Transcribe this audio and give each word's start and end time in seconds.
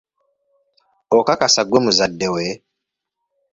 Okakasa 1.17 1.61
ggwe 1.65 1.79
muzadde 1.83 2.27
we? 2.33 2.45